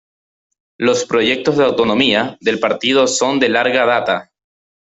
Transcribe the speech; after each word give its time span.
Los 0.79 1.05
proyectos 1.05 1.57
de 1.57 1.63
autonomía 1.65 2.35
del 2.41 2.59
partido 2.59 3.05
son 3.05 3.39
de 3.39 3.49
larga 3.49 3.85
data. 3.85 4.31